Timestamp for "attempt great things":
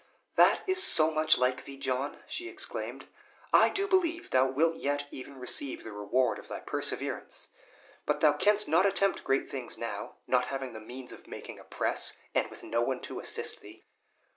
8.87-9.77